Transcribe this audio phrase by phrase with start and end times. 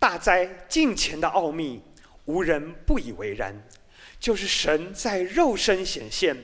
[0.00, 1.82] 大灾近前的奥秘，
[2.24, 3.54] 无人不以为然。
[4.18, 6.34] 就是神在肉身显现，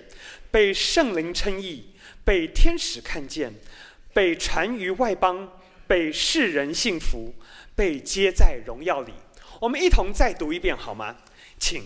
[0.51, 1.87] 被圣灵称义，
[2.23, 3.55] 被天使看见，
[4.13, 5.51] 被传于外邦，
[5.87, 7.35] 被世人信服，
[7.75, 9.15] 被接在荣耀里。
[9.59, 11.17] 我们一同再读一遍好吗？
[11.59, 11.83] 请。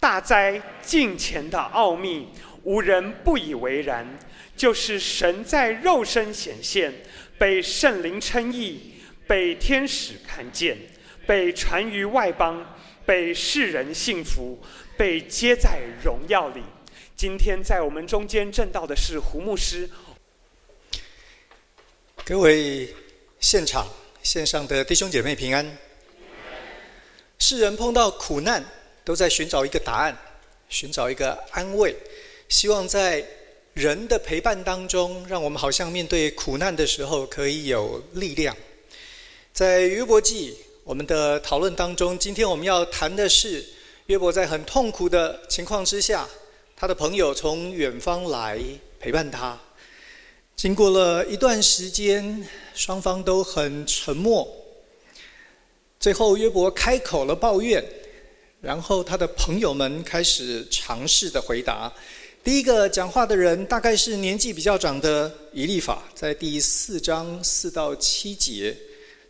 [0.00, 2.28] 大灾近前的奥秘，
[2.62, 4.06] 无人不以为然。
[4.56, 6.94] 就是神在肉身显现，
[7.36, 8.94] 被圣灵称义，
[9.26, 10.78] 被天使看见，
[11.28, 12.74] 被传于外邦，
[13.04, 14.58] 被世人信服，
[14.96, 16.62] 被接在荣耀里。
[17.18, 19.90] 今天在我们中间证道的是胡牧师。
[22.24, 22.88] 各位
[23.40, 23.86] 现场
[24.22, 25.76] 线上的弟兄姐妹平安。
[27.38, 28.64] 世人碰到苦难，
[29.04, 30.16] 都在寻找一个答案，
[30.70, 31.94] 寻找一个安慰，
[32.48, 33.22] 希望在
[33.74, 38.56] 人的陪伴当中，让我们好像面对苦难的时候可以有力量。
[39.52, 40.56] 在约伯记
[40.88, 43.62] 我们的讨论当中，今天我们要谈的是
[44.06, 46.26] 约伯在很痛苦的情况之下，
[46.74, 48.58] 他的朋友从远方来
[48.98, 49.60] 陪伴他。
[50.56, 52.42] 经过了一段时间，
[52.74, 54.48] 双方都很沉默，
[56.00, 57.84] 最后约伯开口了抱怨。
[58.62, 61.92] 然后他的朋友们开始尝试的回答。
[62.42, 68.74] 第一个讲话的人大概是年纪比较长的以利法，在第四章四到七节，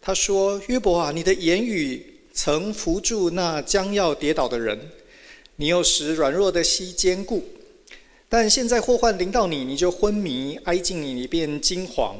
[0.09, 4.91] 他说：“约伯啊，你的言语曾扶助那将要跌倒的人，
[5.57, 7.45] 你又使软弱的膝坚固。
[8.27, 12.15] 但现在祸患临到你，你就昏迷；挨近你，你便惊惶。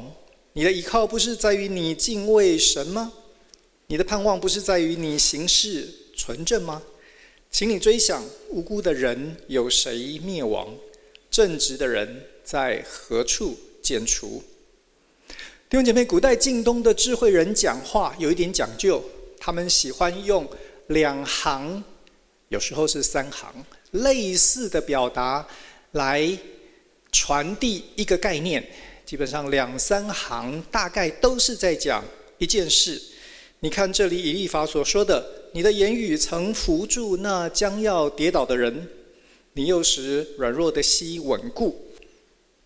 [0.53, 3.11] 你的依靠不是在于你敬畏神吗？
[3.87, 6.83] 你的盼望不是在于你行事纯正吗？”
[7.49, 10.71] 请你追想，无辜的人有谁灭亡？
[11.31, 14.43] 正直的人在何处剪除？
[15.69, 18.99] 弟兄姐妹，古代近东的智慧人讲话有一点讲究，
[19.37, 20.49] 他们喜欢用
[20.87, 21.83] 两行，
[22.47, 23.53] 有时候是三行，
[23.91, 25.47] 类似的表达
[25.91, 26.27] 来
[27.11, 28.67] 传递一个概念。
[29.05, 32.03] 基本上两三行，大概都是在讲
[32.39, 32.99] 一件事。
[33.59, 35.23] 你看这里以利法所说的。
[35.53, 38.87] 你的言语曾扶助那将要跌倒的人，
[39.53, 41.93] 你又使软弱的膝稳固。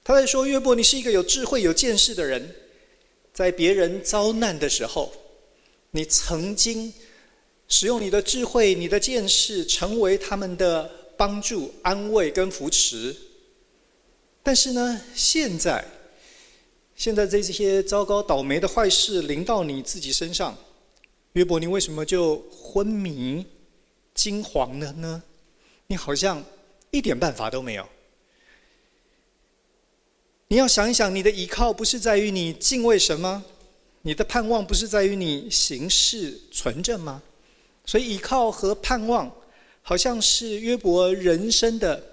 [0.05, 2.55] 他在说约伯，你是一个有智慧、有见识的人，
[3.33, 5.11] 在别人遭难的时候，
[5.91, 6.93] 你曾经
[7.67, 13.15] 使用你的智慧、你的见识，成为他们的帮助、安慰跟扶持。
[14.43, 15.83] 但是呢，现在，
[16.95, 20.55] 现在这些糟糕、倒霉的坏事临到你自己身上。
[21.31, 23.43] 约伯，你为什么就昏迷、
[24.13, 25.23] 惊惶了呢？
[25.87, 26.43] 你好像
[26.91, 27.89] 一点办法都没有。
[30.53, 33.43] 你要想一想，你的依靠不是在于你敬畏神吗？
[34.03, 37.23] 你的盼望不是在于你行事纯正吗？
[37.87, 39.35] 所以，依靠和盼望
[39.81, 42.03] 好像是约伯人生的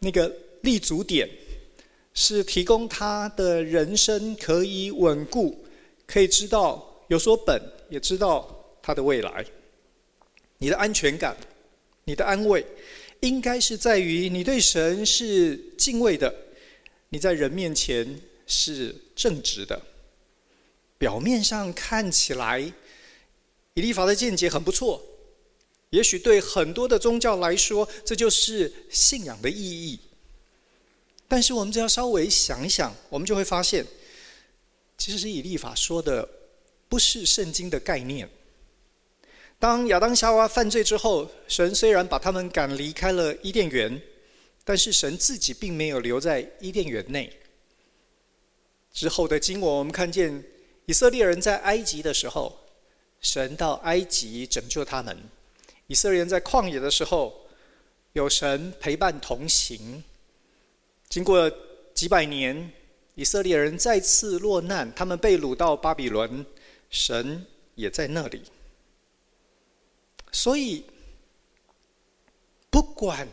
[0.00, 0.28] 那个
[0.62, 1.30] 立足点，
[2.12, 5.64] 是提供他的人生可以稳固，
[6.04, 7.62] 可以知道有所本。
[7.90, 9.46] 也知道他的未来，
[10.58, 11.36] 你的安全感，
[12.06, 12.66] 你的安慰，
[13.20, 16.34] 应该是在于你对神是敬畏的，
[17.08, 19.80] 你在人面前是正直的。
[20.96, 22.60] 表面上看起来，
[23.74, 25.02] 以立法的见解很不错，
[25.90, 30.00] 也许对很多的宗教来说，这就是信仰的意义。
[31.28, 33.86] 但是我们只要稍微想一想，我们就会发现，
[34.96, 36.28] 其实是以立法说的。
[36.90, 38.26] 不是圣经的概念。
[39.58, 44.00] 当亚当夏娃犯罪之后，神虽然把他们赶离开了伊甸园，
[44.68, 47.32] 但是神自己并没有留在伊甸园内。
[48.92, 50.44] 之后的经文，我们看见
[50.84, 52.54] 以色列人在埃及的时候，
[53.18, 55.16] 神到埃及拯救他们；
[55.86, 57.48] 以色列人在旷野的时候，
[58.12, 60.04] 有神陪伴同行。
[61.08, 61.50] 经过
[61.94, 62.70] 几百年，
[63.14, 66.44] 以色列人再次落难，他们被掳到巴比伦。
[66.90, 68.42] 神也在那里，
[70.30, 70.84] 所以
[72.68, 73.26] 不管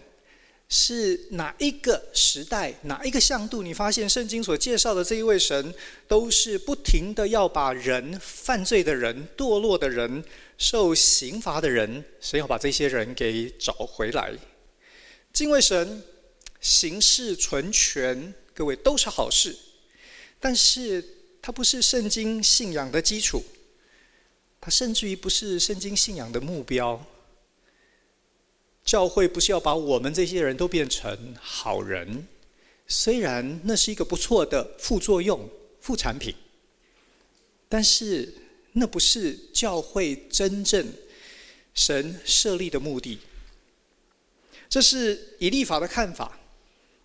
[0.68, 5.74] 是哪一个时代、哪一个向度，你发现圣经所介绍的这一位神，
[6.08, 10.24] 都是不停的要把人犯罪的人、堕落的人、
[10.58, 14.34] 受刑罚的人，神要把这些人给找回来。
[15.34, 16.04] 敬畏神、
[16.62, 19.56] 行事纯全，各位都是好事，
[20.40, 21.04] 但是。
[21.46, 23.44] 它不是圣经信仰的基础，
[24.60, 27.06] 它甚至于不是圣经信仰的目标。
[28.86, 32.28] 教会不是要把我们这些人都变成好人，
[32.88, 35.50] 虽然那是一个不错的副作用、
[35.82, 36.36] 副产品，
[37.68, 38.32] 但是
[38.74, 40.88] 那不是教会真正
[41.74, 43.18] 神设立的目的。
[44.70, 46.40] 这是以利法的看法。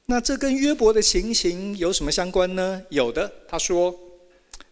[0.07, 2.83] 那这跟约伯的情形有什么相关呢？
[2.91, 3.99] 有的，他说，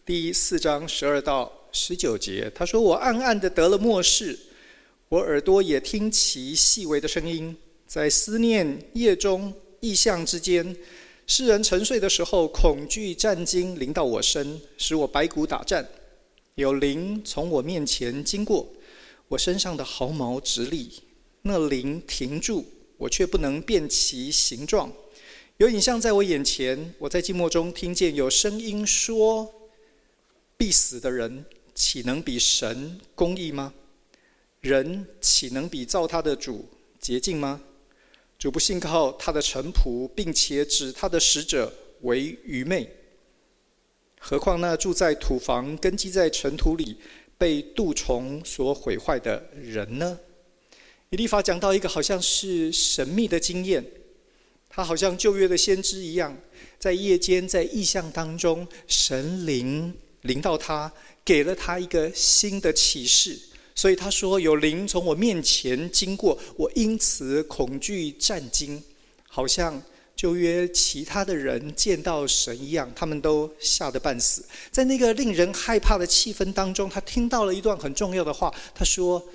[0.05, 4.37] 第四章十二到十九节，他说：“我暗暗的得了末世，
[5.09, 7.57] 我耳朵也听其细微的声音，
[7.87, 10.77] 在思念夜中意象之间，
[11.25, 15.89] 世人沉睡的时候，恐惧战惊临到我身，使我白骨打颤。
[16.53, 18.71] 有灵从我面前经过，
[19.29, 20.91] 我身上的毫毛直立，
[21.41, 22.63] 那灵停住，
[22.97, 24.93] 我却不能辨其形状。”
[25.57, 29.51] 有影像在我眼前，我在寂寞中听见有声音说
[30.55, 33.73] ：“必死的人，岂能比神公义吗？
[34.61, 36.67] 人岂能比造他的主
[36.99, 37.61] 洁净吗？
[38.37, 42.89] 主不信靠他的臣仆，并且指他的使者为愚昧。
[44.19, 46.97] 何况那住在土房、根基在尘土里、
[47.37, 50.19] 被蠹虫所毁坏的人呢？”
[51.09, 53.83] 以利法讲到一个好像是神秘的经验。
[54.69, 56.37] 他好像旧约的先知一样，
[56.77, 60.93] 在夜间在异象当中，神灵临到他，
[61.25, 63.39] 给了他一个新的启示。
[63.79, 68.83] 所以他说：“有灵从我面前经过，我因此恐惧战惊，
[69.29, 69.81] 好像
[70.17, 78.53] 就约其他的人见到神一样，他们都吓得半死。”在那个令人害怕的气氛当中，他听到了一段很重要的话。
[78.75, 79.25] 他说：“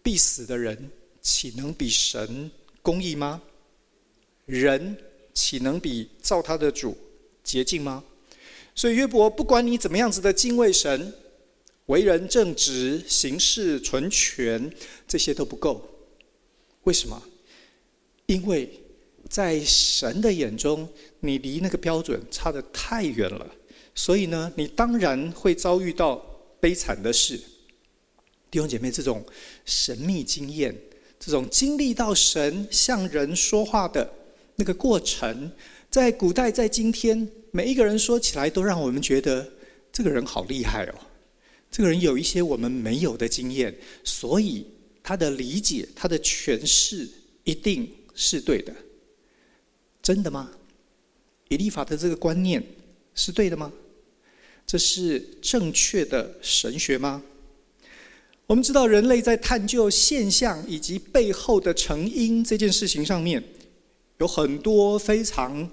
[0.00, 0.88] 必死的人，
[1.20, 2.48] 岂能比神
[2.80, 3.42] 公义吗？”
[4.46, 4.96] 人
[5.34, 6.96] 岂能比造他的主
[7.42, 8.04] 洁净吗？
[8.76, 11.12] 所以约伯，不管你怎么样子的敬畏神，
[11.88, 14.70] 为人正直，行事纯全，
[15.06, 15.86] 这些都不够。
[16.84, 17.22] 为什么？
[18.26, 18.70] 因为
[19.28, 20.86] 在神的眼中，
[21.20, 23.54] 你离那个标准差得太远了。
[23.94, 26.16] 所以呢，你当然会遭遇到
[26.60, 27.40] 悲惨的事。
[28.50, 29.24] 弟兄姐妹，这种
[29.64, 30.76] 神秘经验，
[31.18, 34.08] 这种经历到神向人说话的。
[34.56, 35.50] 那个过程，
[35.90, 39.50] 在古代，在今天，每一个人说起来都让我们觉得
[39.90, 40.94] 这个人好厉害哦。
[41.70, 44.66] 这个人有一些我们没有的经验，所以
[45.02, 47.08] 他的理解、他的诠释
[47.44, 48.74] 一定是对的。
[50.02, 50.50] 真的吗？
[51.48, 52.62] 以立法的这个观念
[53.14, 53.72] 是对的吗？
[54.66, 57.22] 这是正确的神学吗？
[58.46, 63.42] 我们知道，人类在探究现象以及背后的成因这件事情上面。
[64.18, 65.70] 有很多非常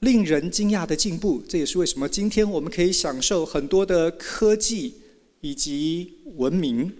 [0.00, 4.94] 令人惊讶的进步，这也是为什么今天我们可以享受很多的科技
[5.40, 6.92] 以及文明。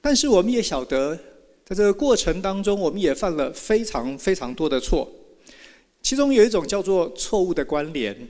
[0.00, 1.18] 但是我们也晓得，
[1.64, 5.10] 在这个过程当中，我们也犯了非常非常多的错。
[6.00, 8.28] 其中有一种叫做错误的关联。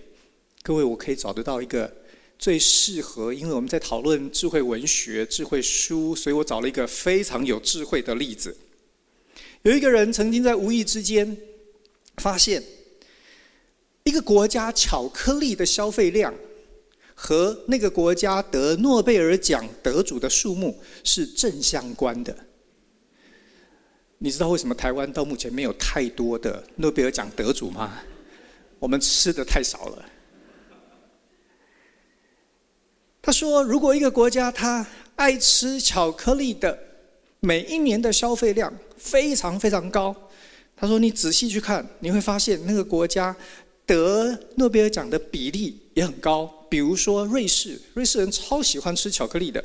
[0.62, 1.90] 各位，我可以找得到一个
[2.38, 8.56] 最适合，因为我们在讨论智慧文学、智慧书，所以我找了一个非常有智慧的例子。
[9.62, 11.36] 有一个人曾经在无意之间
[12.16, 12.62] 发现，
[14.04, 16.34] 一个国家巧克力的消费量
[17.20, 22.34] 和那个国家得诺贝尔奖得主的数目是正相关的。
[24.18, 28.00] 你知道为什么台湾到目前没有太多的诺贝尔奖得主吗？
[28.78, 30.04] 我们吃的太少了。
[33.20, 34.86] 他说，如果一个国家他
[35.16, 36.78] 爱吃巧克力的
[37.40, 40.14] 每一年的消费量，非常非常高，
[40.76, 43.36] 他说：“你仔细去看，你会发现那个国家
[43.84, 46.57] 得诺贝尔奖的比例也很高。
[46.68, 49.64] 比如说瑞士，瑞士人超喜欢吃巧克力的。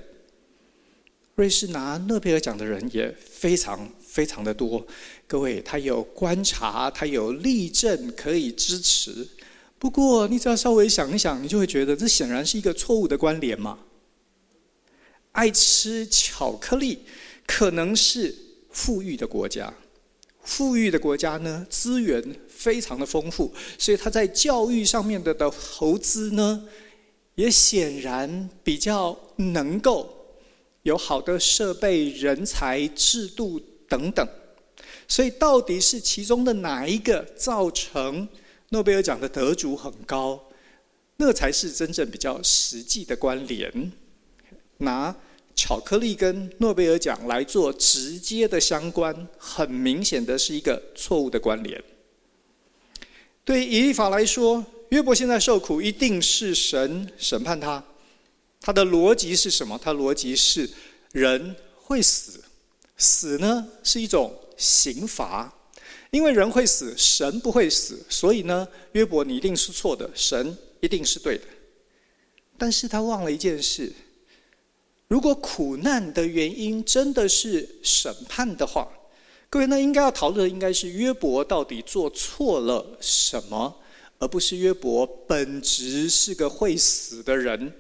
[1.36, 4.86] 瑞士拿诺贝尔奖的人也非常非常的多。
[5.28, 9.28] 各位，他有观察，他有例证可以支持。
[9.80, 13.80] 不过，你只要稍微想一想，你就会觉得这显然是一个错误的关联嘛。
[15.32, 17.00] 爱吃巧克力
[17.46, 18.36] 可能是。”
[18.74, 19.72] 富裕的国家，
[20.42, 26.68] 富裕的国家呢，资源非常的丰富，所以他在教育上面的的投资呢，
[27.36, 30.36] 也显然比较能够
[30.84, 34.28] 有好的设备、人才、制度等等。
[35.08, 38.28] 所以，到底是其中的哪一个造成
[38.70, 40.44] 诺贝尔奖的得主很高？
[41.18, 43.92] 那才是真正比较实际的关联。
[44.78, 45.16] 拿。
[45.56, 51.80] 巧克力跟诺贝尔奖来做直接的相关，很明显的是一个错误的关联。
[53.46, 57.84] 对以利法来说，约伯现在受苦，一定是神审判他。
[58.62, 59.76] 他的逻辑是什么？
[59.82, 60.70] 他逻辑是
[61.14, 62.44] 人会死，
[62.96, 65.52] 死呢是一种刑罚，
[66.12, 71.46] 因为人会死，神不会死，所以呢，约伯你一定是错的，神一定是对的。
[72.56, 73.92] 但是他忘了一件事。
[75.08, 78.88] 如果苦难的原因真的是审判的话，
[79.50, 83.76] 各位，那应该要讨论的应该是约伯到底做错了什么，
[84.24, 87.74] 而不是约伯本质是个会死的人。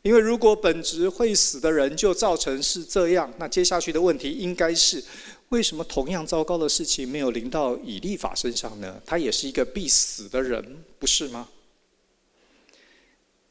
[0.00, 5.02] 因为如果本质会死的人就造成是这样，那接下去的问题应该是：
[5.50, 9.00] 为什么同样糟糕的事情没有临到以利法身上呢？
[9.04, 11.48] 他也是一个必死的人，不是吗？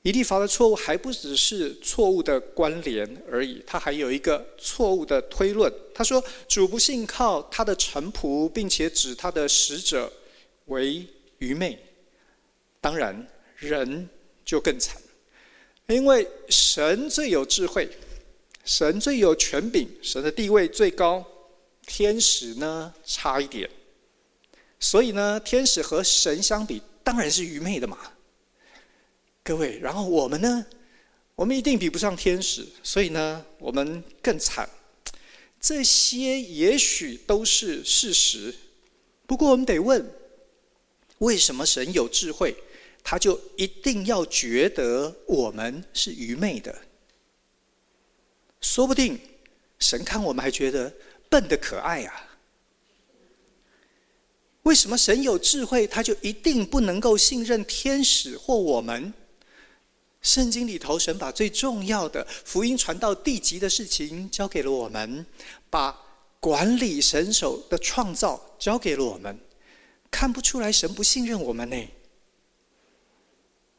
[0.03, 5.71] 以利法的错误还不只是错误的关联而已，他还有一个错误的推论。
[5.93, 10.11] 他说：“主不信靠他的臣仆，并且指他的使者
[10.65, 11.07] 为
[11.39, 11.79] 愚昧。”
[12.83, 13.25] 当然，
[13.55, 14.09] 人
[14.43, 15.01] 就更惨，
[15.87, 17.89] 因为神最有智慧，
[18.65, 21.25] 神最有权柄，神的地位最高，
[21.85, 23.69] 天使呢差一点。
[24.81, 27.97] 所以呢，天使和神相比，当然是愚昧的嘛。
[29.41, 30.65] 各位，然后我们呢？
[31.35, 34.69] 我们一定比不上天使，所以呢，我们更惨。
[35.61, 38.53] 这些也许都是事实，
[39.25, 40.05] 不过我们得问：
[41.19, 42.53] 为什么神有智慧，
[43.03, 46.73] 他就一定要觉得我们是愚昧的？
[48.61, 49.19] 说不定
[49.77, 50.91] 神看我们还觉得
[51.29, 52.37] 笨得可爱啊！
[54.63, 59.13] 为什么神有智慧，他就一定不能够信任天使或我们？
[60.21, 65.25] 圣经里头，神把最重要的福音传到地极的事情交给了我们，
[65.69, 65.93] 把
[66.39, 69.37] 管理神手的创造交给了我们，
[70.09, 71.75] 看不出来神不信任我们呢？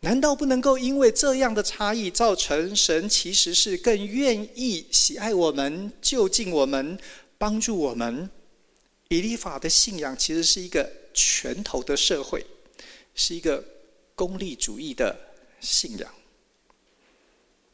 [0.05, 6.99] 难道不能够因为这样的差异，造成神其实是更愿意喜爱我们、就近我们、
[7.39, 8.29] 帮助我们？
[9.09, 12.45] 以利法的信仰其实是一个拳头的社会，
[13.15, 13.65] 是一个
[14.15, 15.17] 功利主义的
[15.61, 16.15] 信仰。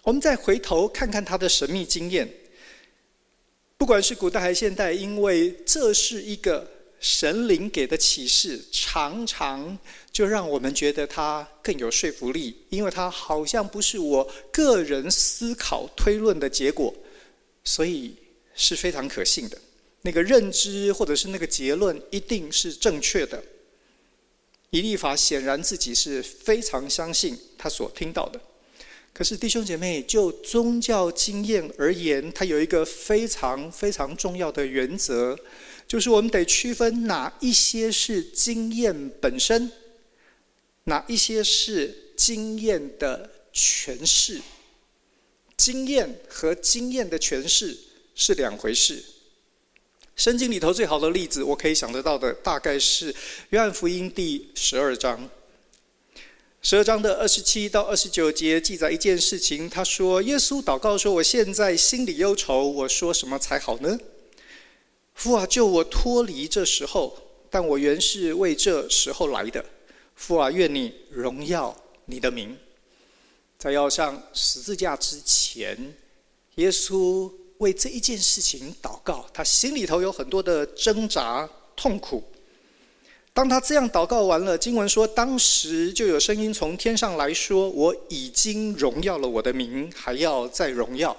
[0.05, 2.33] 我们再回头看看他的神秘经验，
[3.77, 9.77] 不管是古代还是现代，因为这是一个神灵给的启示，常常
[10.13, 16.95] 就让我们觉得它更有说服力，因为它好像不是我个人思考推论的结果，
[17.65, 18.15] 所以
[18.55, 19.59] 是非常可信的。
[20.03, 23.43] 那个认知或者是那个结论一定是正确的。
[24.71, 28.41] 以利法显然自己是非常相信他所听到的。
[29.13, 35.37] 可是弟兄姐妹，就宗教经验而言，它有一个非常非常重要的原则，
[35.91, 39.73] 就是我们得区分哪一些是经验本身，
[40.85, 44.41] 哪一些是经验的诠释。
[45.57, 47.77] 经验和经验的诠释
[48.15, 49.03] 是两回事。
[50.15, 53.13] 圣经里头最好的例子，我可以想得到的，大概是
[53.49, 55.29] 约翰福音第十二章。
[56.63, 63.99] 十二章的二十七到二十九节记载一件事情，他说：“耶稣祷告说，我现在心里忧愁，我说什么才好呢？
[65.21, 67.15] 父啊，救我脱离这时候，
[67.51, 69.63] 但我原是为这时候来的。
[70.15, 72.57] 父啊，愿你荣耀你的名。
[73.59, 75.77] 在要上十字架之前，
[76.55, 81.47] 耶稣为这一件事情祷告，他心里头有很多的挣扎、
[81.77, 82.25] 痛苦。”
[83.35, 91.15] 当他这样祷告完了，经文说，当时就有声音从天上来说：“我已经荣耀了我的名，还要再荣耀。”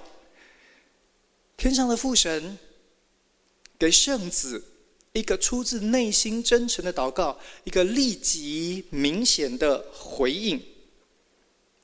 [1.56, 2.58] 天上的父神
[3.82, 4.62] 给圣子
[5.12, 10.62] 一个出自内心真诚的祷告，一个立即明显的回应。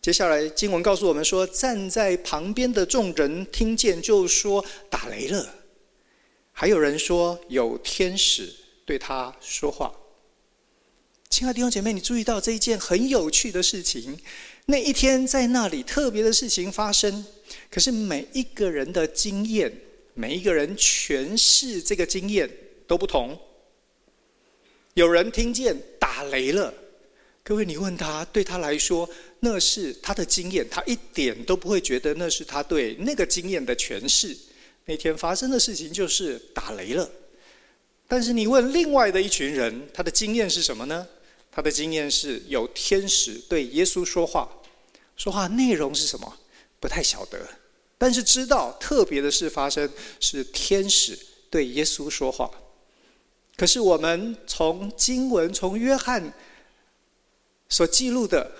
[0.00, 5.57] 接下来经文告诉我们说，站在旁边的众人听见，就说：“打雷了。”
[6.55, 8.49] 还有人说有天使
[8.87, 9.93] 对他说话。
[11.28, 14.17] 亲爱的弟兄姐妹，你注意到这一件很有趣的事情。
[14.67, 17.26] 那一天在那里特别的事情发生，
[17.69, 19.73] 可是每一个人的经验，
[20.19, 22.51] 每一个人诠释这个经验
[22.89, 23.39] 都不同。
[24.95, 26.75] 有人听见打雷了，
[27.45, 29.09] 各位，你问他，对他来说
[29.39, 34.37] 那是他的经验，他一点都不会觉得那是他对那个经验的诠释。
[34.87, 37.09] 那天发生的事情就是打雷了。
[38.09, 41.07] 但是你问另外的一群人，他的经验是什么呢？
[41.53, 44.51] 他的经验是有天使对耶稣说话，
[45.17, 46.39] 说话内容是什么？
[46.81, 47.49] 不太晓得，
[47.99, 49.90] 但是知道特别的事发生，
[50.21, 51.19] 是天使
[51.50, 52.50] 对耶稣说话。
[53.57, 56.33] 可是我们从经文，从约翰
[57.69, 58.50] 所记录的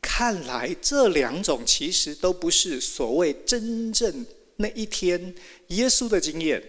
[0.00, 4.24] 看来，这两种其实都不是所谓真正
[4.56, 5.34] 那一天
[5.68, 6.62] 耶稣的经验，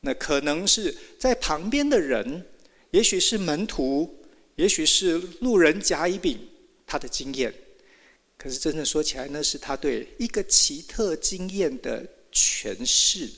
[0.00, 2.46] 那可能是在旁边的人，
[2.92, 4.18] 也许是门徒。
[4.56, 6.38] 也许是路人甲乙丙
[6.86, 7.52] 他的经验，
[8.42, 13.30] 可是真正说起来，那是他对一个奇特经验的诠释。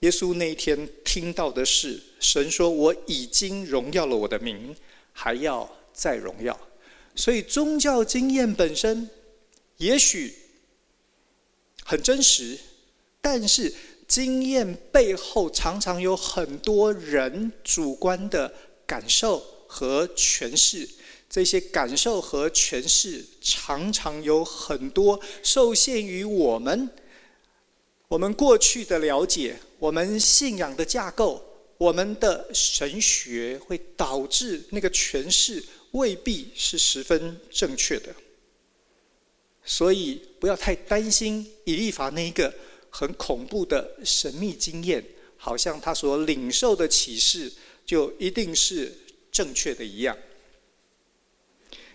[0.00, 4.74] 耶稣那一天听到的是神说：“我已经荣耀了我的名，
[5.12, 6.58] 还要再荣耀。”
[7.14, 9.08] 所以宗教经验本身
[9.76, 10.34] 也许
[11.84, 12.58] 很真实，
[13.20, 13.72] 但是
[14.08, 18.52] 经验背后常常有很多人主观的
[18.84, 19.38] 感受
[19.68, 20.88] 和诠释。
[21.34, 26.88] 这些感受和诠释常常有很多受限于我们
[28.06, 29.56] 我们过去的了解。
[29.80, 31.44] 我们信仰的架构，
[31.76, 35.60] 我们的神学会导致那个诠释
[35.90, 38.14] 未必是十分正确的，
[39.64, 42.54] 所以不要太担心以利法那一个
[42.90, 45.04] 很恐怖的神秘经验，
[45.36, 47.52] 好像他所领受的启示
[47.84, 48.96] 就一定是
[49.32, 50.16] 正确的一样。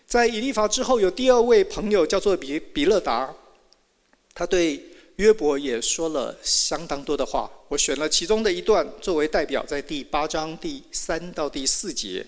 [0.10, 3.34] 在以利法之后，有第二位朋友叫做比比勒达，
[4.34, 4.84] 他对。
[5.20, 12.25] 约伯也说了相当多的话，我选了其中的一段作为代表，在第八章第三到第四节，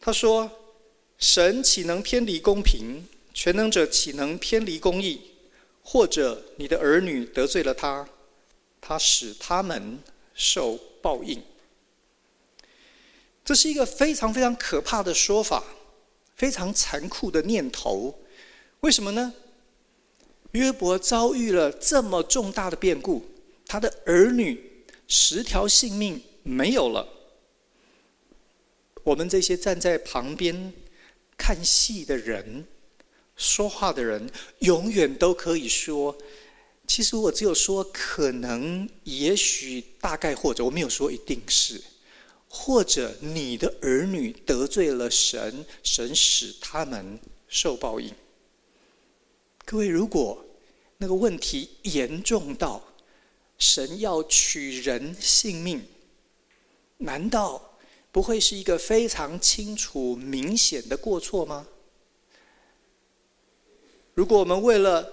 [0.00, 0.48] 他说
[1.18, 3.04] ：“神岂能偏离公平？
[3.34, 5.20] 全能者岂能偏离公义？
[5.82, 8.08] 或者你的儿女得罪了他，
[8.80, 9.98] 他使他们
[10.32, 11.42] 受报应？”
[13.44, 15.64] 这是一个非常非常可怕的说法，
[16.38, 18.18] 非常残酷的念头。
[18.80, 19.34] 为什么呢？
[20.52, 23.22] 约伯遭遇了这么重大的变故，
[23.66, 27.06] 他的儿女十条性命没有了。
[29.02, 30.72] 我们这些站在旁边
[31.36, 32.66] 看戏的人、
[33.36, 34.30] 说话的人，
[34.60, 36.16] 永远都可以说：
[36.86, 41.82] 其实我只有说可能、也许、大概，或者我没有说一定是，
[42.48, 48.12] 或者你的儿女得罪了神，神使他们受报应。
[49.64, 50.44] 各位，如果
[50.96, 52.82] 那个问题严重到
[53.58, 55.86] 神要取人性命，
[56.96, 57.78] 难道
[58.10, 61.66] 不会是一个非常清楚、明显的过错吗？
[64.14, 65.12] 如果我们为了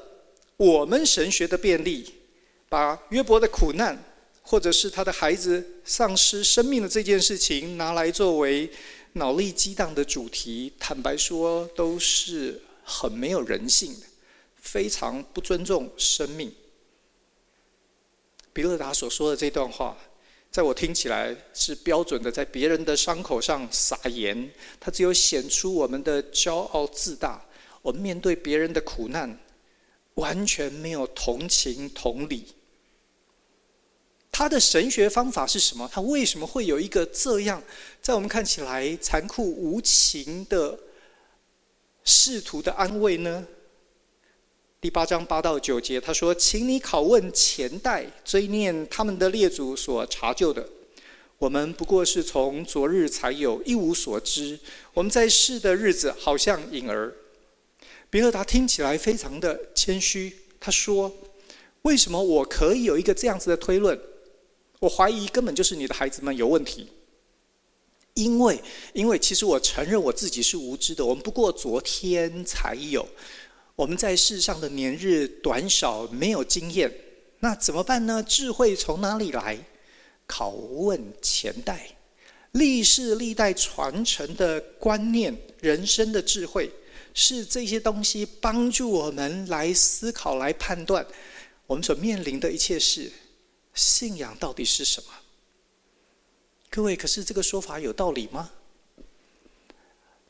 [0.58, 2.14] 我们神学的便利，
[2.70, 4.02] 把约伯的苦难，
[4.48, 8.70] 或者是他的孩子丧失生命的这件事情拿来作为
[9.14, 14.06] 脑力激荡的主题，坦白说，都是很没有人性的。
[14.58, 16.54] 非常不尊重生命。
[18.52, 19.96] 比勒达所说的这段话，
[20.52, 24.50] 在我听起来是标准的，在别人的伤口上撒盐。
[24.80, 27.44] 他只有显出我们的骄傲自大。
[27.82, 29.38] 我们面对别人的苦难，
[30.16, 32.46] 完全没有同情同理。
[34.38, 35.90] 他的神学方法是什么？
[35.90, 37.64] 他为什么会有一个这样，
[38.02, 40.78] 在我们看起来残酷无情的
[42.04, 43.48] 试图的安慰呢？
[44.82, 50.68] 第八章八到九节，他说：“请你拷问前代，追念他们的列祖所查究的。
[51.38, 54.60] 我们不过是从昨日才有，一无所知。
[54.94, 57.16] 我们在世的日子，好像影儿。”
[58.12, 61.10] 比勒达听起来非常的谦虚，他说
[61.84, 63.98] ：“为什么我可以有一个这样子的推论？
[64.86, 66.88] 我怀疑根本就是你的孩子们有问题。
[68.14, 68.62] 因为，
[68.94, 71.04] 因为其实我承认我自己是无知的。
[71.06, 73.06] 我们不过昨天才有。”
[73.76, 76.90] 我们在世上的年日短少，没有经验，
[77.40, 78.24] 那怎么办呢？
[78.24, 79.58] 智慧从哪里来？
[80.30, 81.90] 拷问前代，
[82.54, 86.72] 历世历代传承的观念、人生的智慧，
[87.14, 91.06] 是这些东西帮助我们来思考、来判断
[91.68, 93.12] 我们所面临的一切事。
[93.76, 95.14] 信仰到底是什么？
[96.72, 98.52] 各位，可是这个说法有道理吗？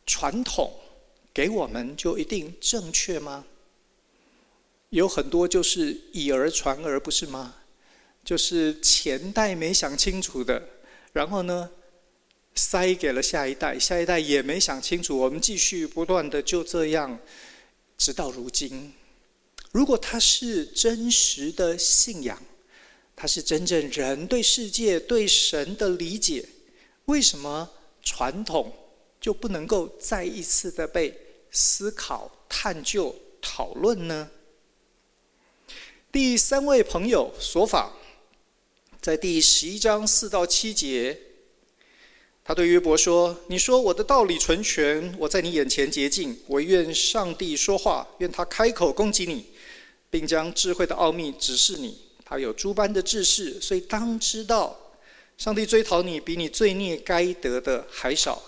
[0.05, 0.73] 传统。
[1.33, 3.45] 给我们就一定正确吗？
[4.87, 7.55] 有很多就是以讹传讹，不是吗？
[8.23, 10.65] 就是前代没想清楚的，
[11.11, 11.69] 然后呢，
[12.55, 17.19] 塞给了下一代，下一代也没想清楚，我们继续不断的就这样，
[17.97, 18.93] 直到如今。
[19.73, 22.41] 如果它是真实的信仰，
[23.15, 26.45] 它是真正人对世界、对神的理解，
[27.05, 27.69] 为什么
[28.03, 28.73] 传统
[29.21, 31.17] 就不能够再一次的被
[31.49, 34.29] 思考、探究、讨论呢？
[36.11, 37.93] 第三位朋友所法，
[39.01, 41.17] 在第十一章四到七节，
[42.43, 49.47] 他对约伯说：“你说我的道理纯全，我在你眼前洁净，我愿上帝说话，愿他开口攻击你，
[50.09, 52.04] 并将智慧的奥秘指示你。
[52.25, 54.77] 他有诸般的知识，所以当知道，
[55.37, 58.41] 上帝追讨你比你罪孽该得的还少。”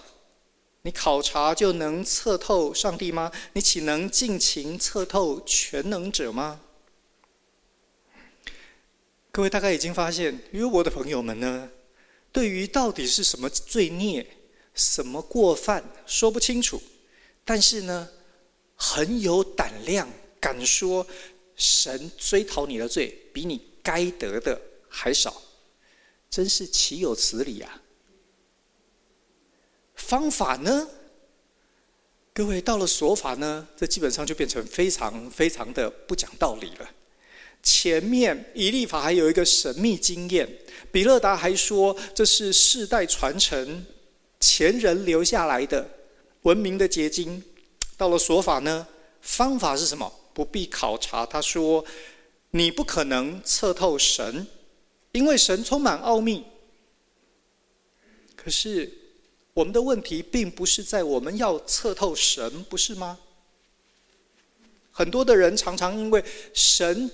[0.84, 3.30] 你考察就能测透上帝吗？
[3.52, 6.62] 你岂能尽情测透全能者吗？
[9.32, 11.70] 各位大概已经发现，约伯的朋友们呢，
[12.32, 14.26] 对于到底是什么罪孽、
[14.74, 16.82] 什么过犯说不清楚，
[17.44, 18.08] 但是呢，
[18.76, 20.10] 很有胆量，
[20.40, 21.06] 敢说
[21.58, 25.44] 神追讨你的罪比你该得的还少，
[26.28, 27.84] 真是岂有此理啊！
[29.94, 30.90] 方法呢？
[32.34, 36.90] 各位到了说法呢，这基本上就变成非常非常的不讲道理了。
[37.62, 40.50] 前面以立法还有一个神秘经验，
[40.92, 43.86] 比勒达还说这是世代传承
[44.40, 45.88] 前人留下来的
[46.42, 47.44] 文明的结晶。
[47.98, 48.88] 到了说法呢，
[49.22, 50.12] 方法是什么？
[50.34, 51.24] 不必考察。
[51.24, 51.86] 他说
[52.58, 54.48] ：“你不可能测透神，
[55.12, 56.46] 因为神充满奥秘。”
[58.36, 58.92] 可是。
[59.58, 63.18] 我们的问题并不是在我们要测透神，不是吗？
[64.92, 67.10] 很多的人常常因为神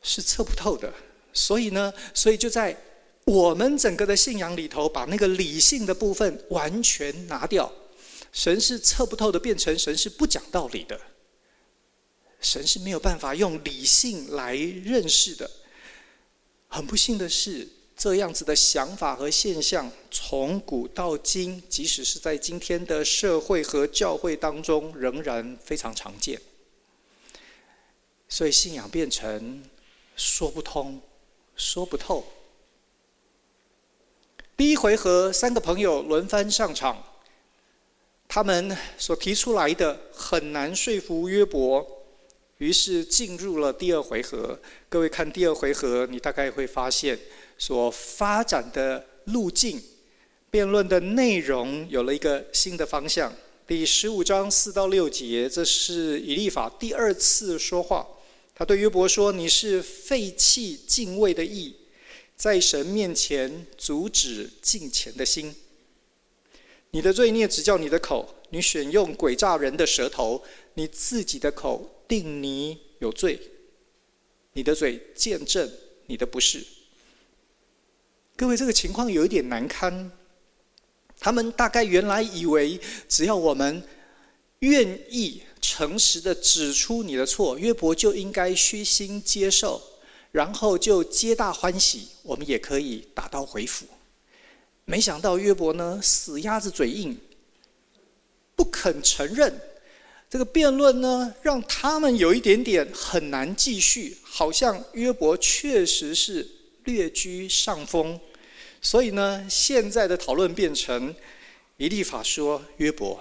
[0.00, 0.90] 是测不透的，
[1.34, 2.74] 所以呢，所以就在
[3.26, 7.70] 我们整个的信仰里头，把那个理性的部分完全拿掉。
[8.32, 10.98] 神是测不透的，变成神是不讲道理的，
[12.40, 15.50] 神是没有办法用理性来认识的。
[16.68, 17.68] 很不幸的是。
[18.00, 26.40] 这样子的想法和现象，从古到今，即使是在今天的社会和教会当中，仍然非常常见。
[28.28, 29.64] 所以信仰变成
[30.14, 31.02] 说不通、
[31.56, 32.24] 说不透。
[34.56, 37.02] 第一回合，三个朋友轮番上场，
[38.28, 41.97] 他们所提出来的很难说服约伯，
[42.58, 44.58] 于是进入了第二回合。
[44.88, 47.18] 各位看第二回合，你大概会发现。
[47.60, 49.82] 所发展的路径，
[50.48, 53.34] 辩论的内容有了一个新的方向。
[53.66, 58.06] 第十五章四到六节，这是以利法第二次说话。
[58.54, 61.74] 他对约伯说：“你是废弃敬畏的义，
[62.36, 65.54] 在神面前阻止敬虔的心。
[66.92, 70.42] 你的罪孽指教你的口，你选用诡诈人的舌头，
[70.74, 73.38] 你自己的口定你有罪，
[74.54, 75.70] 你的嘴见证
[76.06, 76.64] 你的不是。”
[78.34, 80.10] 各位，这个情况有一点难堪。
[81.20, 83.82] 他们大概原来以为，只要我们
[84.60, 89.82] 愿意诚实的指出你的错，约伯就应该虚心接受，
[90.30, 93.86] 然后就皆大欢喜，我们也可以打道回府。
[94.84, 97.18] 没想到约伯呢，死鸭子嘴硬，
[98.54, 99.60] 不肯承认。
[100.30, 106.46] 这个辩论呢，让他们有一点点很难继续，好像约伯确实是
[106.84, 108.20] 略居上风。
[108.82, 111.14] 所以呢，现在的讨论变成
[111.78, 113.18] 以利法说：“约伯，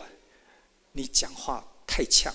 [0.91, 2.33] 你讲话太呛，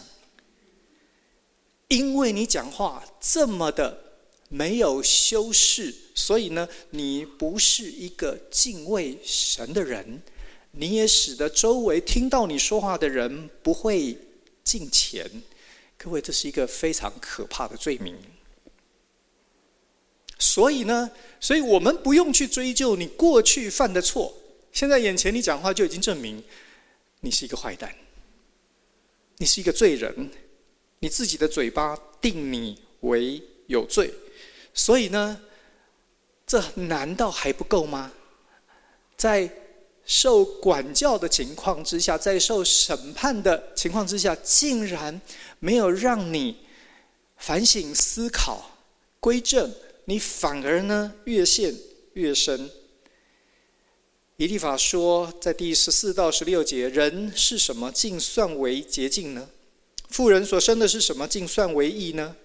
[1.88, 3.96] 因为你讲话这么的
[4.48, 10.22] 没有修饰，所以呢，你不是一个敬畏神的人，
[10.70, 14.16] 你也使得周围听到你说话的人不会
[14.64, 15.30] 敬虔。
[15.96, 18.16] 各位，这是一个非常可怕的罪名。
[20.38, 21.10] 所以呢。”
[21.42, 24.32] 所以我们不用去追究你过去犯的错，
[24.70, 26.40] 现在眼前你讲话就已经证明
[27.18, 27.92] 你是一个坏蛋，
[29.38, 30.30] 你是一个罪人，
[31.00, 34.14] 你自己的嘴巴定你为有罪。
[34.72, 35.42] 所以呢，
[36.46, 38.12] 这难道还不够吗？
[39.16, 39.50] 在
[40.14, 45.18] 受管教的情况之下，在受审判的情况之下，竟然
[45.58, 46.54] 没有让你
[47.38, 48.78] 反省、思考、
[49.18, 49.72] 归正。
[50.04, 51.74] 你反而呢，越陷
[52.12, 52.70] 越深。
[54.36, 59.48] 以利法说，在第十四到十六节，人是什么，竟算为洁净呢？
[60.10, 62.36] 富人所生的是什么，竟算为义呢？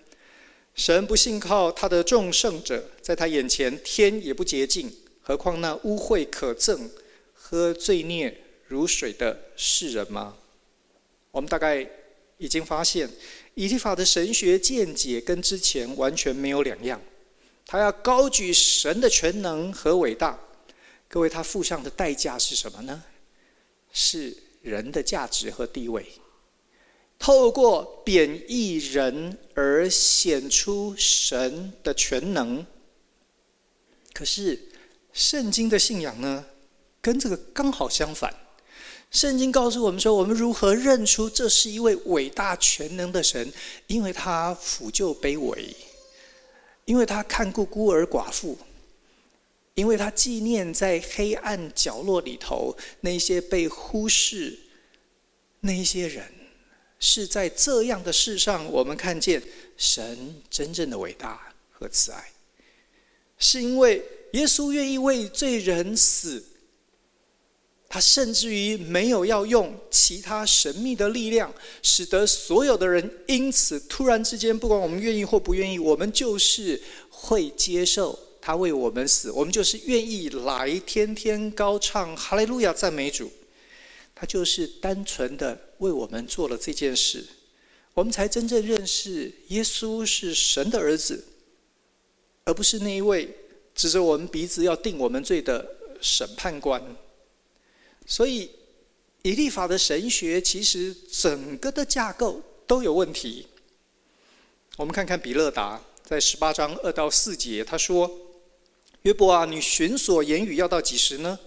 [0.74, 4.90] 神不信靠他的众圣者，在他眼前天也不洁净，
[5.22, 6.80] 何况那污秽可憎、
[7.50, 10.36] 喝罪孽如水的世人吗？
[11.32, 11.90] 我们大概
[12.38, 13.10] 已经发现，
[13.54, 17.02] 以利法的神学见解跟之前完全没有两样。
[17.66, 20.38] 他要高举神的全能和伟大，
[21.08, 23.02] 各位，他付上的代价是什么呢？
[23.94, 26.06] 是人的价值和地位。
[27.18, 32.66] 透过贬抑人而显出神的全能。
[34.12, 34.60] 可是，
[35.14, 36.46] 圣经的信仰呢，
[37.02, 38.34] 跟这个刚好相反。
[39.10, 43.52] 圣经告诉我们说，我们如何认出这是一位伟大全能的神？
[43.88, 45.76] 因为他抚救卑微。
[46.86, 48.58] 因为他看顾孤儿寡妇，
[49.74, 54.58] 因为他纪念在黑暗角落里头那些被忽视
[55.60, 56.24] 那些人，
[56.98, 59.44] 是在这样的世上，我们看见
[59.76, 62.32] 神真正的伟大和慈爱，
[63.38, 66.42] 是因为耶稣愿意为罪人死。
[67.90, 83.32] 他甚至于没有要用其他神秘的力量，使得所有的人因此突然之间，不管我们愿意或不愿意，我们就是会接受他为我们死，我们就是愿意来天天高唱哈利路亚赞美主。
[84.14, 87.24] 他就是单纯的为我们做了这件事，
[87.94, 91.24] 我们才真正认识耶稣是神的儿子，
[92.44, 93.30] 而不是那一位
[93.76, 95.66] 指着我们鼻子要定我们罪的
[96.02, 96.84] 审判官。
[98.10, 98.50] 所以，
[99.22, 103.46] 以利法的神学其实整个的架构都有问题。
[104.78, 108.10] 我们看看比勒达在十八章二到四节，他说
[109.04, 111.38] ：“约伯啊，你寻索言语要到几时呢？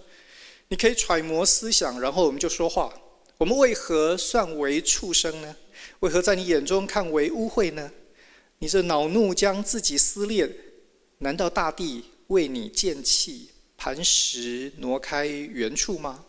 [0.67, 2.93] 你可以揣摩思想，然后我们就说话。
[3.39, 5.55] 我们为何算为畜生呢？
[6.01, 7.91] 为何在你眼中看为污秽呢？
[8.59, 10.47] 你这恼怒将自己撕裂，
[11.17, 16.25] 难道大地为你见弃，磐石挪开原处吗？”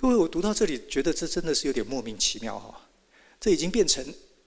[0.00, 2.88] 各位，我读到这里，觉得这真的是有点莫名其妙哈。
[3.38, 4.02] 这已经变成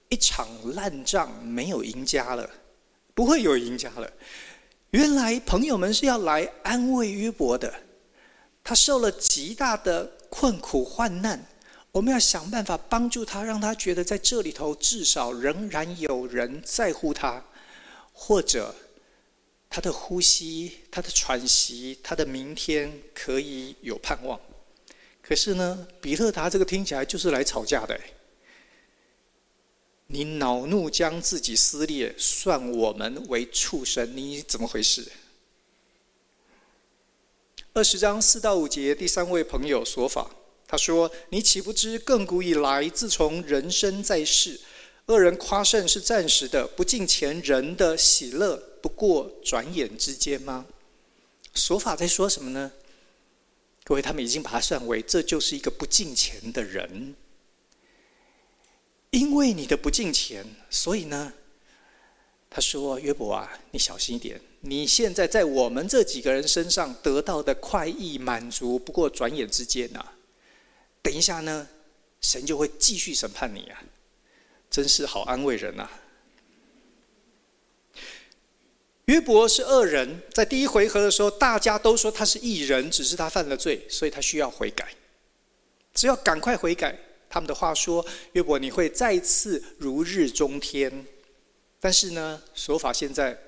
[0.08, 2.50] 一场烂仗，没有赢家了，
[3.14, 4.12] 不会有赢家了。
[4.90, 7.72] 原来朋友们是要来安慰约伯的，
[8.64, 11.46] 他受了极大的困苦患难，
[11.92, 17.44] 我们要想办法帮助他，让他觉得在这里头至少仍然有人在乎他，
[18.12, 18.74] 或者
[19.70, 24.40] 他的呼吸、他的喘息、他的明天可以有盼望。
[25.26, 27.98] 可是呢，比勒达这个听起来就是来吵架的。
[30.08, 35.10] 你恼怒将自己撕裂，算我们为畜生，你怎么回事？
[37.72, 40.30] 二十章四到五节，第三位朋友索法，
[40.68, 44.60] 他说：“你岂不知亘古以来，自从人生在世，
[45.06, 50.66] 恶人夸胜是暂时的，不敬前人的喜乐不过转眼之间吗？”
[51.54, 52.70] 索法在说什么呢？
[53.86, 57.14] 各位，他们已经把他算为这就是一个不敬钱的人，
[59.10, 61.34] 因为你的不敬钱，所以呢，
[62.48, 70.12] 他说：“约伯啊，你小心一点，你现在在我们这几个人身上得到的快意满足，不过转眼之间呐。
[71.02, 71.68] 等一下呢，
[72.22, 73.84] 神就会继续审判你啊，
[74.70, 75.90] 真是好安慰人呐。”
[79.06, 84.88] 约伯是恶人，在第一回合的时候，大家都说他是异人，只是他犯了罪，所以他需要悔改。
[85.92, 91.06] 只要赶快悔改，他们的话说：“约伯，你会再次如日中天。”
[91.78, 93.38] 但是呢，说法现在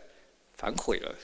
[0.58, 1.14] 反悔了。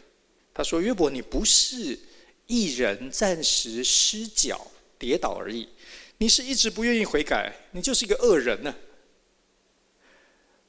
[0.55, 1.99] 他说：“约伯，你不是
[2.47, 4.69] 一人，暂时失脚
[4.99, 5.69] 跌倒而已，
[6.17, 8.75] 你是一直不愿意悔改，你就是一个恶人呢。”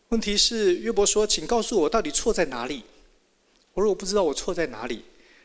[0.10, 2.84] 问题是，约伯说：“请告诉我，到底错在哪里？”
[3.74, 5.04] 我说我不知道我错在哪里，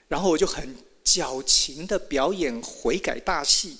[0.08, 3.76] 然后我就很矫情的表演悔改大戏。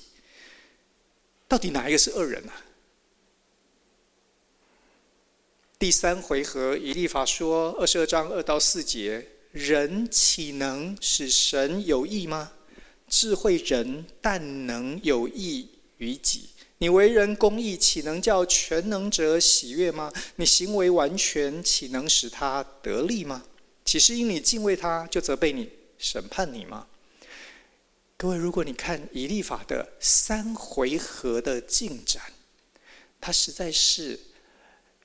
[1.47, 2.53] 到底哪一个是恶人呢？
[5.79, 12.53] 第三回合，以利法说二十二章二到四节：人岂能使神有益吗？
[13.09, 16.51] 智慧人但能有益于己。
[16.79, 20.13] 你为人公义，岂能叫全能者喜悦吗？
[20.37, 23.45] 你行为完全，岂能使他得利吗？
[23.89, 26.87] 岂是因你敬畏他，就责备你、审判你吗？
[28.19, 32.23] 各位，如果你看以利法的三回合的进展，
[33.19, 34.21] 他实在是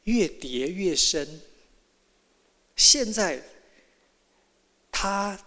[0.04, 1.40] 越叠越深。
[2.76, 3.42] 现在
[4.92, 5.40] 他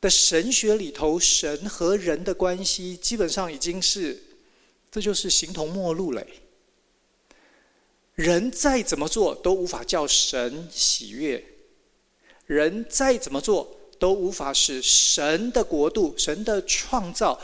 [0.00, 4.20] 的神学里头，神和人的关系基本上已经是，
[4.90, 6.26] 这就是形同陌路了。
[8.16, 11.49] 人再怎么做都无法叫神喜悦。
[12.50, 17.40] 人再怎么做都无法使神的国度、神的创造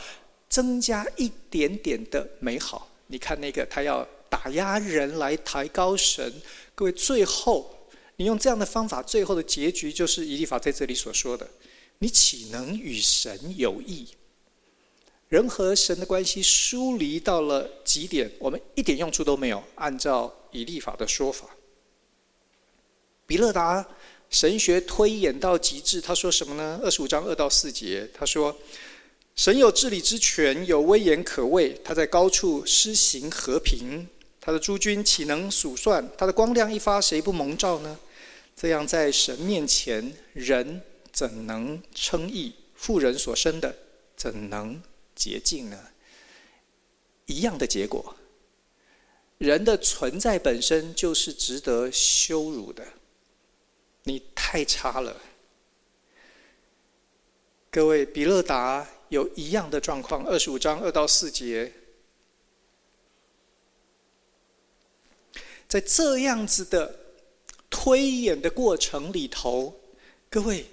[0.49, 2.89] 增加一点点的美好。
[3.07, 6.29] 你看那个，他要打压人来抬高神。
[6.75, 7.73] 各位，最后
[8.17, 11.47] 你用这样的方法，最后的结局就是以利法在这里所说的：
[11.99, 14.09] 你岂能与神有益？
[15.29, 19.63] 人和神的关系疏离到了极点，我们一点用处都没有。
[19.75, 21.47] 按照以利法的说法，
[23.25, 23.87] 比勒达。
[24.29, 26.79] 神学推演到极致，他说什么呢？
[26.83, 28.55] 二十五章二到四节，他说
[29.35, 31.79] ：“神有治理之权，有威严可畏。
[31.83, 34.07] 他在高处施行和平，
[34.41, 36.07] 他的诸君岂能数算？
[36.17, 37.97] 他的光亮一发，谁不蒙照呢？
[38.55, 40.81] 这样在神面前，人
[41.13, 42.53] 怎能称义？
[42.75, 43.75] 妇人所生的
[44.15, 44.81] 怎能
[45.15, 45.79] 洁净呢？
[47.27, 48.15] 一样的结果。
[49.37, 52.83] 人的存在本身就是值得羞辱的，
[54.07, 55.21] 你太差了。
[57.69, 61.73] 各位，比勒达有一样的状况，二十五章二到四节，
[65.67, 66.97] 在这样子的
[67.69, 69.77] 推演的过程里头，
[70.29, 70.65] 各位，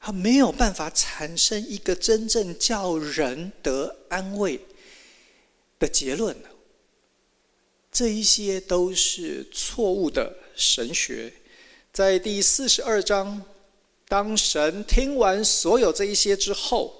[0.00, 4.58] 他没有办法产生一个真正叫人得安慰
[5.78, 6.34] 的结论。
[7.92, 11.32] 这一些都是错误的神学。
[11.92, 13.42] 在第四十二章，
[14.06, 16.94] 当神听完所有这一些之后，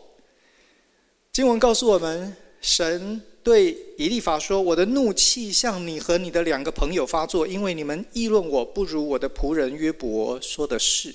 [1.31, 11.15] 经文告诉我们，神对以利法说：“我的怒气向你和你的两个朋友发作，因为你们议论我不如我的仆人约伯说的是。”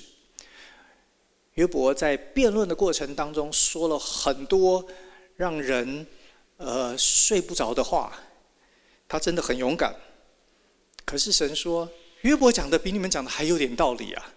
[1.52, 4.84] 约伯在辩论的过程当中说了很多
[5.36, 6.06] 让人
[6.56, 8.18] 呃睡不着的话。
[9.08, 9.94] 他真的很勇敢，
[11.04, 11.88] 可是神说
[12.22, 14.34] 约伯讲的比你们讲的还有点道理啊！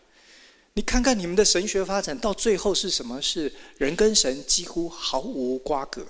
[0.73, 3.21] 你看看你们的神学发展到最后是什么？
[3.21, 6.05] 是人跟神几乎毫无瓜葛，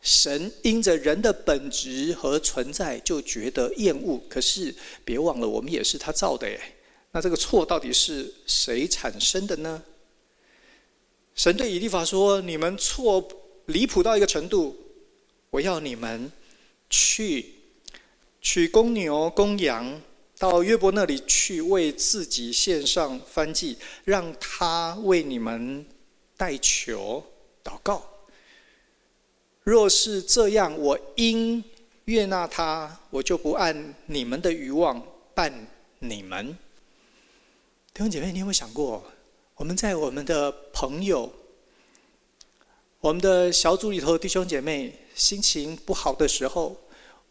[0.00, 4.20] 神因着人的本质和存在就觉得厌恶。
[4.28, 4.74] 可是
[5.04, 6.60] 别忘了，我们也是他造的耶。
[7.12, 9.82] 那这个错到底是谁产生的呢？
[11.34, 13.26] 神对以利法说：“你们错
[13.66, 14.76] 离谱到一个程度，
[15.50, 16.30] 我要你们。”
[16.88, 17.52] 去
[18.40, 20.00] 取公牛、公羊，
[20.38, 25.86] 到约伯那里去，为自己献上燔祭，让他为你们
[26.36, 27.24] 代求
[27.64, 28.04] 祷告。
[29.62, 31.64] 若是这样，我应
[32.04, 35.02] 悦纳他，我就不按你们的欲望
[35.34, 35.66] 办
[36.00, 36.56] 你们。
[37.92, 39.02] 弟兄姐妹，你有没有想过，
[39.56, 41.32] 我们在我们的朋友、
[43.00, 44.92] 我们的小组里头弟兄姐妹？
[45.16, 46.76] 心情不好的时候，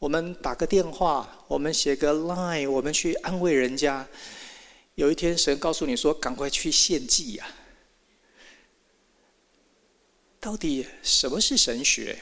[0.05, 4.07] 我们打个电话，我们写个 line，我们去安慰人家。
[4.93, 7.47] 有一天，神告诉你说：“赶快去献祭呀！”
[10.39, 12.19] 到底什么是神学？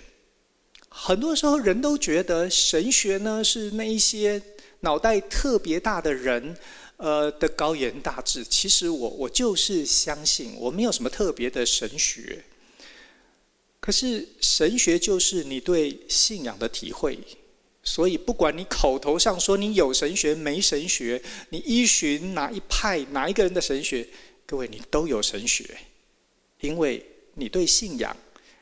[0.88, 4.42] 很多时候，人都觉得神学呢是那一些
[4.80, 6.56] 脑袋特别大的人，
[6.96, 8.46] 呃的高言大志。
[8.46, 12.46] 其实我我就是相信，我没有什么特别的神学。
[13.82, 17.20] 可是神学就是你对信仰的体会，
[17.84, 24.08] 所以不管你口头上说你有神学没神学，你依循哪一派哪一个人的神学，
[24.46, 25.78] 各位你都有神学，
[26.62, 28.16] 因为你对信仰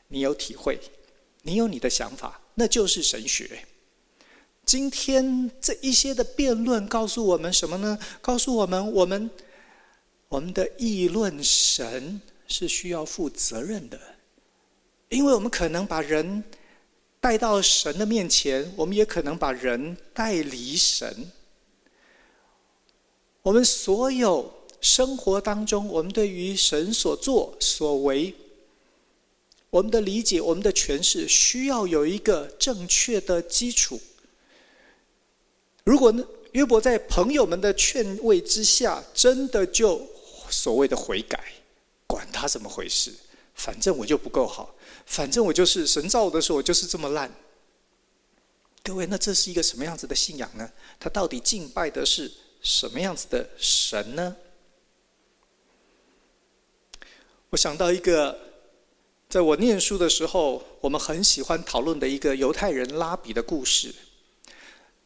[0.07, 0.79] 你有体会，
[1.43, 3.63] 你有你的想法，那就是神学。
[4.65, 7.99] 今天这一些的辩论告诉我们什么呢？
[8.21, 9.29] 告诉我们，我们
[10.29, 13.99] 我们的议论神是需要负责任的。
[15.09, 16.43] 因为我们可能把人
[17.21, 21.31] 带到神的面前，我们也可能把人带离神。
[23.43, 28.33] 我们所有生活当中，我们对于神所作所为，
[29.69, 34.01] 我们的理解、我们的诠释，需要有一个正确的基础。
[35.83, 40.07] 如果呢，约伯在朋友们的劝慰之下，真的就
[40.49, 41.39] 所谓的悔改，
[42.07, 43.13] 管他怎么回事，
[43.53, 44.73] 反正我就不够好。
[45.05, 47.33] 反正我就是神造我的时候，我就是这么烂。
[48.83, 50.67] 各位，那这是一个什么样子的信仰呢？
[50.99, 54.35] 他到底敬拜的是什么样子的神呢？
[57.51, 58.39] 我想到一个，
[59.29, 63.93] 在我念书的时候，我们很喜欢讨论的一个犹太人拉比的故事。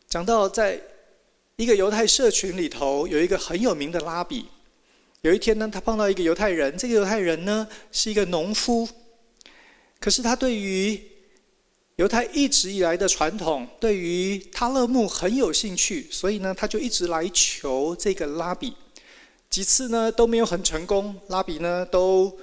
[0.07, 0.79] 讲到在
[1.57, 4.45] 一个犹太社群里头，有一个很有名的拉比。
[5.21, 8.87] 有一天呢，他碰到一个犹太人，这个犹太人呢是一个农夫。
[10.05, 11.01] 可是他对于
[11.95, 18.71] 犹太一直以来的传统，对于他勒木很有兴趣，所以呢，他就一直来求这个拉比，
[19.49, 22.37] 几次呢都没有很成功，拉比呢都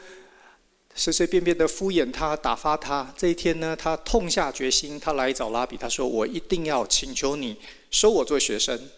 [0.97, 3.15] 随随便便的敷衍他，打发他。
[3.17, 7.57] 这一天呢，他痛下决心，他来找拉比，他说：“我一定要请求你
[7.93, 8.91] 收我做学生。”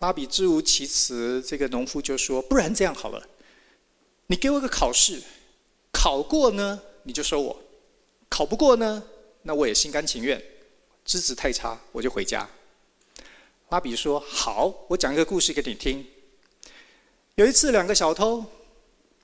[0.00, 3.28] 拉比支吾其词，这个农夫就说：“不然这样好了，
[4.28, 5.20] 你给我个考试，
[5.92, 7.62] 考过呢？”你就收我，
[8.28, 9.02] 考不过呢，
[9.42, 10.42] 那我也心甘情愿。
[11.04, 12.48] 资质太差，我就回家。
[13.70, 16.06] 拉比说：“好，我讲一个故事给你听。
[17.36, 18.44] 有一次，两个小偷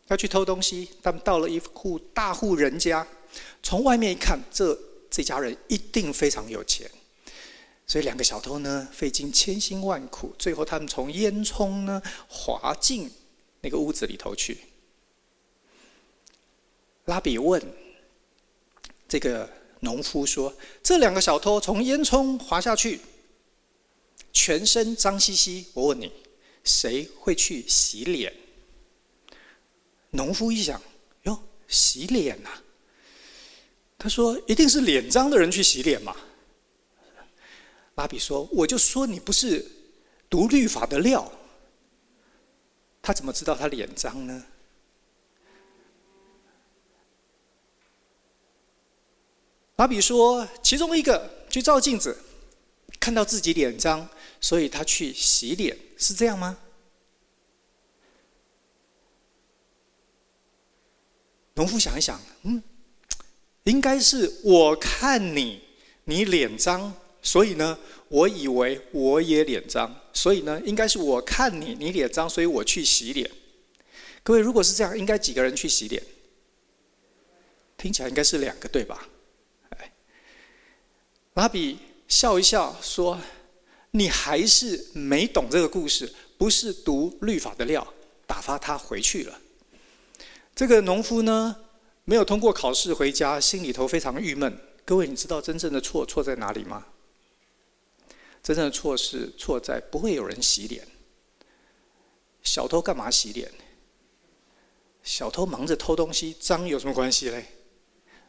[0.09, 3.07] 要去偷东西，他们到了一户大户人家，
[3.63, 4.77] 从外面一看，这
[5.11, 6.91] 这家人一定非常有钱。
[7.87, 13.11] 所以两个小偷呢，费尽千辛万苦，最后他们从烟囱呢滑进
[13.61, 14.59] 那个屋子里头去。”
[17.07, 17.61] 拉比问
[19.09, 19.49] 这个
[19.81, 23.01] 农夫说：“这两个小偷从烟囱滑下去，
[24.33, 25.67] 全身脏兮兮。
[25.75, 26.13] 我问你，
[26.65, 28.35] 谁会去洗脸？”
[30.11, 30.81] 农夫一想
[31.23, 32.51] ：“哟，洗脸呐、？”
[33.99, 36.17] 他说：“一定是脸脏的人去洗脸嘛。”
[37.95, 39.65] 拉比说：“我就说你不是
[40.29, 41.31] 读律法的料。”
[43.01, 44.45] 他怎么知道他脸脏呢？
[49.77, 52.17] 拉比说：“其中一个去照镜子，
[52.99, 54.09] 看到自己脸脏，
[54.41, 56.59] 所以他去洗脸，是这样吗？”
[61.55, 62.63] 农夫想一想，嗯，
[63.65, 65.63] 应该是我看你，
[66.05, 73.31] 你脸脏，所以呢，我以为我也脸脏，所以呢，应该是我看你，你脸脏，所以我去洗脸。
[74.23, 76.03] 各位，如果是这样，应该几个人去洗脸？
[77.77, 79.09] 听起来应该是两个，对吧？
[81.37, 81.79] 哎，拉比
[82.09, 83.21] 笑一笑说
[83.93, 87.87] ：“你还是没懂这个故事，不是读律法的料。”
[88.27, 89.41] 打发他回去了。
[90.55, 91.55] 这个农夫呢，
[92.05, 94.59] 没有通过考试回家，心里头非常郁闷。
[94.85, 96.87] 各位，你知道真正的错错在哪里吗？
[98.43, 100.89] 真正的错是错在不会有人洗脸。
[102.43, 103.53] 小偷干嘛洗脸？
[105.05, 107.47] 小偷忙着偷东西，脏有什么关系嘞？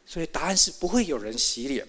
[0.05, 1.87] 所以答案是不会有人洗脸。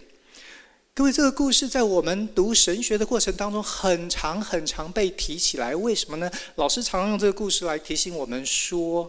[0.98, 5.72] 各位，这个故事在我们读神学的过程当中，很常很常被提起来。
[5.76, 6.28] 为什么呢？
[6.56, 9.08] 老师常用这个故事来提醒我们说。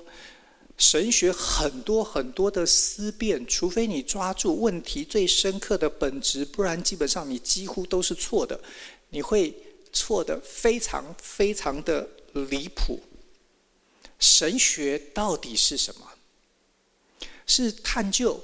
[0.77, 8.61] 神学很多很多的思辨，除非你抓住问题最深刻的本质，不然基本上你几乎都是错的。
[9.09, 9.51] 你会
[9.91, 12.99] 错得非常非常的离谱。
[14.19, 16.07] 神学到底是什么？
[17.47, 18.39] 是探究，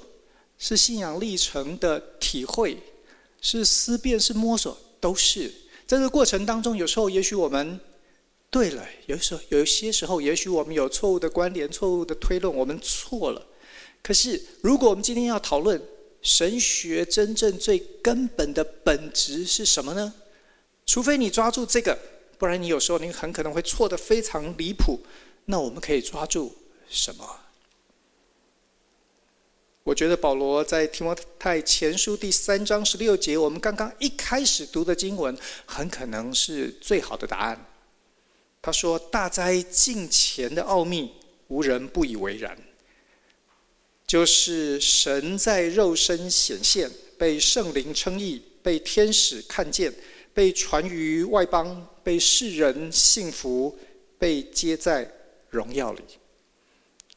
[0.58, 2.76] 是信仰历程的体会，
[3.48, 5.48] 是思辨，是摸索，都是。
[5.86, 7.78] 在这个过程当中，有时候也许我们。
[8.48, 13.46] 对了，有时候有些时候，也许我们有错误的关联、错误的推论，我们错了。
[14.02, 15.80] 可是，如果我们今天要讨论
[16.22, 20.14] 神学真正最根本的本质是什么呢？
[20.86, 21.96] 除非你抓住这个，
[22.38, 24.98] 不然你有时候你很可能会错得非常离谱。
[25.44, 26.52] 那我们可以抓住
[26.88, 27.45] 什么？
[29.86, 37.66] 我觉得保罗在提摩太前书第三章十六节，我们刚刚一开始读的经文，很可能是最好的答案。
[38.60, 41.12] 他说：“大灾近前的奥秘，
[41.46, 42.58] 无人不以为然。
[44.08, 49.94] 就是神在肉身显现，被圣灵称义，被天使看见，
[50.34, 53.78] 被传于外邦，被世人信服，
[54.18, 55.08] 被接在
[55.48, 56.02] 荣耀里。”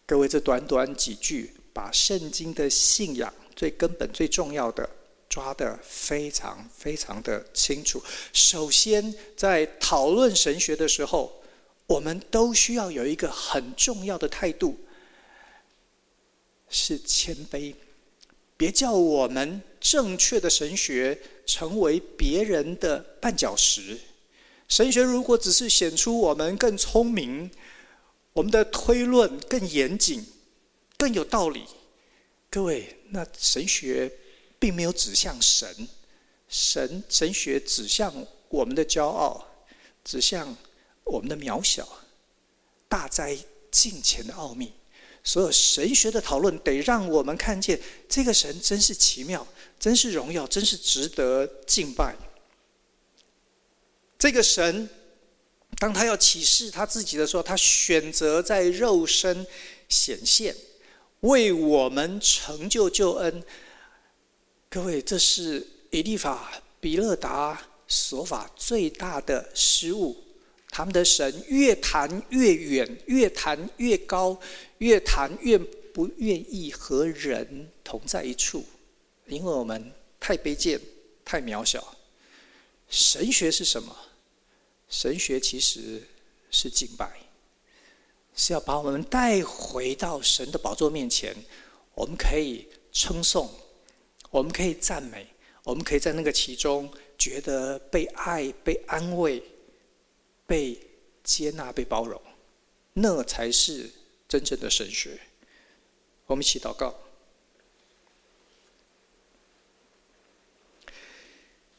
[0.06, 4.90] 各位，这短短几句，把圣经的信仰最根本、最重要的
[5.28, 8.02] 抓得非常非常的清楚。
[8.34, 11.42] 首先，在讨论神学的时候，
[11.88, 14.78] 我们都需要有一个很重要的态度，
[16.70, 17.74] 是谦卑。
[18.58, 23.98] 别叫我们正确的神学成为别人的绊脚石。
[24.68, 27.50] 神学如果只是显出我们更聪明，
[28.34, 30.26] 我们的推论更严谨、
[31.00, 31.66] 更有道理，
[32.52, 34.12] 各位，那神学
[34.60, 35.88] 并没有指向神。
[36.48, 38.14] 神神学指向
[38.50, 39.44] 我们的骄傲，
[40.04, 40.56] 指向。
[41.06, 41.88] 我们的渺小，
[42.88, 43.36] 大灾
[43.72, 44.72] 近前的奥秘。
[45.24, 49.48] 所有神学的讨论，得让我们看见这个神真是奇妙，
[49.80, 52.16] 真是荣耀，真是值得敬拜。
[54.20, 54.88] 这个神，
[55.80, 59.48] 当他要启示他自己的时候，他选择在肉身
[59.88, 60.56] 显现，
[61.22, 63.44] 为我们成就救恩。
[64.70, 70.16] 各位，这是以利法、比勒达、所法最大的失误。
[70.72, 74.40] 他们的神越谈越远，越谈越高，
[74.78, 78.64] 越谈越不愿意和人同在一处，
[79.26, 80.80] 因为我们太卑贱、
[81.26, 81.98] 太渺小。
[82.88, 83.96] 神学是什么？
[84.88, 86.04] 神学其实
[86.52, 87.12] 是敬拜，
[88.40, 91.36] 是要把我们带回到神的宝座面前，
[91.94, 93.50] 我们可以称颂，
[94.32, 95.28] 我们可以赞美，
[95.64, 99.44] 我们可以在那个其中觉得被爱、被安慰。
[100.50, 100.76] 被
[101.24, 102.20] 接纳、被包容，
[102.94, 103.88] 那才是
[104.28, 105.20] 真正的神学。
[106.26, 106.96] 我们一起祷告。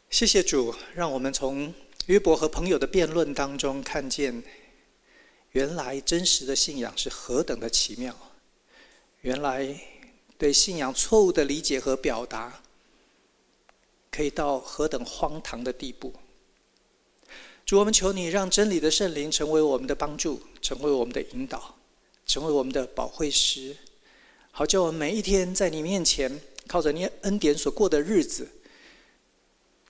[0.09, 1.75] 谢谢主，让我们从
[2.07, 4.41] 约伯和朋友的辩论当中看见，
[5.53, 8.17] 原来真实的信仰是何等的奇妙。
[9.23, 9.79] 原来
[10.39, 12.63] 对信仰错误的理解和表达，
[14.11, 16.15] 可以到何等荒唐的地步。
[17.67, 21.77] 主，我们求你让真理的圣灵成为我们的帮助，成为我们的引导，
[22.27, 23.77] 成为我们的保惠师，
[24.51, 28.49] 好叫我们每一天在你面前，靠着你恩典所过的日子，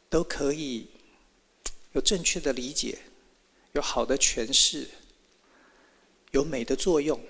[0.08, 0.88] 都可以
[1.92, 2.98] 有正确的理解，
[3.72, 4.88] 有好的诠释，
[6.30, 7.20] 有美的作用，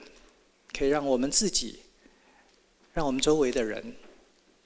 [0.72, 1.80] 可以让我们自己，
[2.92, 3.96] 让我们周围的人，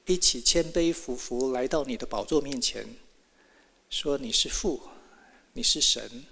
[0.07, 2.87] 一起谦卑俯伏来到你的宝座面前，
[3.91, 4.81] 说你是父。
[5.57, 6.25] 你是神，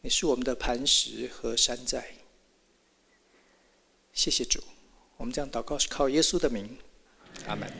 [0.00, 2.14] 你是我们的磐石和山寨。
[4.14, 4.58] 谢谢主，
[5.18, 6.78] 我们这样祷告是靠耶稣的名，
[7.46, 7.70] 阿门。